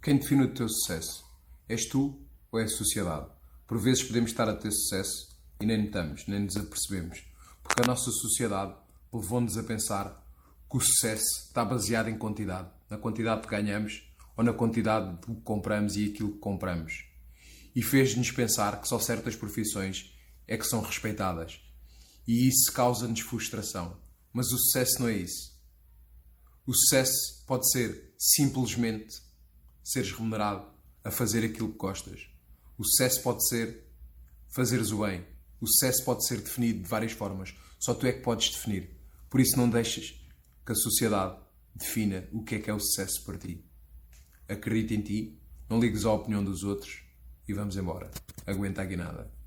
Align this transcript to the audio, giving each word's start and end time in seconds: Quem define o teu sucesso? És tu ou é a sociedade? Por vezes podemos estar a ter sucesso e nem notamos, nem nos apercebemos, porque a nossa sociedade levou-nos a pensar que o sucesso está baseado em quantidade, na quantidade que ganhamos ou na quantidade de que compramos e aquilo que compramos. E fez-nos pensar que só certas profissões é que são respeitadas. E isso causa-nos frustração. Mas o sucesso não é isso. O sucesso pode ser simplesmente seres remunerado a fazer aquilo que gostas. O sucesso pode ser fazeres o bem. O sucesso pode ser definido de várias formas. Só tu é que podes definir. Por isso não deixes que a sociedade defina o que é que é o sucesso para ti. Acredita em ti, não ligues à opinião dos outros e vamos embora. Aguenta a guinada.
Quem 0.00 0.16
define 0.16 0.44
o 0.44 0.54
teu 0.54 0.68
sucesso? 0.68 1.24
És 1.68 1.86
tu 1.86 2.24
ou 2.52 2.60
é 2.60 2.64
a 2.64 2.68
sociedade? 2.68 3.26
Por 3.66 3.78
vezes 3.80 4.04
podemos 4.04 4.30
estar 4.30 4.48
a 4.48 4.54
ter 4.54 4.70
sucesso 4.70 5.36
e 5.60 5.66
nem 5.66 5.86
notamos, 5.86 6.24
nem 6.28 6.40
nos 6.40 6.56
apercebemos, 6.56 7.24
porque 7.62 7.82
a 7.82 7.86
nossa 7.86 8.10
sociedade 8.12 8.76
levou-nos 9.12 9.58
a 9.58 9.62
pensar 9.64 10.24
que 10.70 10.76
o 10.76 10.80
sucesso 10.80 11.46
está 11.48 11.64
baseado 11.64 12.08
em 12.08 12.16
quantidade, 12.16 12.70
na 12.88 12.96
quantidade 12.96 13.42
que 13.42 13.48
ganhamos 13.48 14.08
ou 14.36 14.44
na 14.44 14.52
quantidade 14.52 15.16
de 15.16 15.34
que 15.34 15.40
compramos 15.42 15.96
e 15.96 16.06
aquilo 16.06 16.32
que 16.32 16.38
compramos. 16.38 17.04
E 17.74 17.82
fez-nos 17.82 18.30
pensar 18.30 18.80
que 18.80 18.88
só 18.88 19.00
certas 19.00 19.34
profissões 19.34 20.14
é 20.46 20.56
que 20.56 20.64
são 20.64 20.80
respeitadas. 20.80 21.60
E 22.26 22.48
isso 22.48 22.72
causa-nos 22.72 23.20
frustração. 23.20 23.98
Mas 24.32 24.46
o 24.52 24.58
sucesso 24.58 25.00
não 25.00 25.08
é 25.08 25.16
isso. 25.16 25.58
O 26.64 26.72
sucesso 26.72 27.44
pode 27.46 27.68
ser 27.72 28.14
simplesmente 28.16 29.27
seres 29.92 30.12
remunerado 30.12 30.66
a 31.04 31.10
fazer 31.10 31.44
aquilo 31.44 31.72
que 31.72 31.78
gostas. 31.78 32.28
O 32.76 32.84
sucesso 32.84 33.22
pode 33.22 33.46
ser 33.48 33.84
fazeres 34.54 34.90
o 34.90 35.04
bem. 35.04 35.24
O 35.60 35.66
sucesso 35.66 36.04
pode 36.04 36.26
ser 36.26 36.40
definido 36.40 36.82
de 36.82 36.88
várias 36.88 37.12
formas. 37.12 37.54
Só 37.78 37.94
tu 37.94 38.06
é 38.06 38.12
que 38.12 38.20
podes 38.20 38.50
definir. 38.50 38.90
Por 39.28 39.40
isso 39.40 39.56
não 39.56 39.68
deixes 39.68 40.20
que 40.64 40.72
a 40.72 40.74
sociedade 40.74 41.36
defina 41.74 42.28
o 42.32 42.42
que 42.42 42.56
é 42.56 42.58
que 42.58 42.70
é 42.70 42.74
o 42.74 42.80
sucesso 42.80 43.24
para 43.24 43.38
ti. 43.38 43.64
Acredita 44.48 44.94
em 44.94 45.00
ti, 45.00 45.38
não 45.68 45.80
ligues 45.80 46.04
à 46.04 46.12
opinião 46.12 46.42
dos 46.42 46.62
outros 46.62 47.02
e 47.48 47.52
vamos 47.52 47.76
embora. 47.76 48.10
Aguenta 48.46 48.82
a 48.82 48.84
guinada. 48.84 49.37